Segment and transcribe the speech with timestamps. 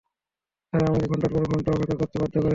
[0.73, 2.49] তারা আমাকে ঘণ্টার পর ঘণ্টা অপেক্ষা করতে বাধ্য করেছে।